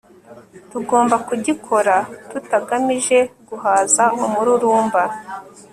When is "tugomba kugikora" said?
0.71-1.95